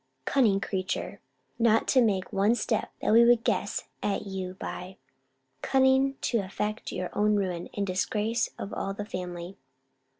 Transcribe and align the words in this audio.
Cunning 0.25 0.59
creature! 0.59 1.19
not 1.59 1.87
to 1.89 2.01
make 2.01 2.33
one 2.33 2.55
step 2.55 2.89
that 3.03 3.13
we 3.13 3.23
would 3.23 3.43
guess 3.43 3.83
at 4.01 4.25
you 4.25 4.55
by! 4.55 4.97
Cunning 5.61 6.17
to 6.21 6.39
effect 6.39 6.91
your 6.91 7.15
own 7.15 7.35
ruin, 7.35 7.69
and 7.75 7.85
the 7.85 7.91
disgrace 7.93 8.49
of 8.57 8.73
all 8.73 8.95
the 8.95 9.05
family! 9.05 9.57